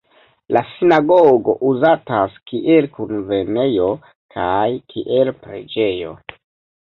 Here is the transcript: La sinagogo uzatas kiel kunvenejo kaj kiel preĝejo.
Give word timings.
La 0.55 0.61
sinagogo 0.67 1.53
uzatas 1.71 2.39
kiel 2.51 2.87
kunvenejo 2.95 3.91
kaj 4.37 4.65
kiel 4.95 5.33
preĝejo. 5.45 6.17